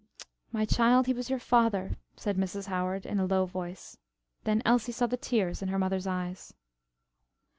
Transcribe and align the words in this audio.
"My 0.51 0.65
child, 0.65 1.05
he 1.05 1.13
was 1.13 1.29
your 1.29 1.37
father," 1.37 1.95
said 2.15 2.35
Mrs. 2.35 2.65
Howard 2.65 3.05
in 3.05 3.19
a 3.19 3.27
low 3.27 3.45
voice. 3.45 3.99
Then 4.45 4.63
Elsie 4.65 4.91
saw 4.91 5.05
the 5.05 5.15
tears 5.15 5.61
in 5.61 5.67
her 5.69 5.77
mother's 5.77 6.07
eyes. 6.07 6.55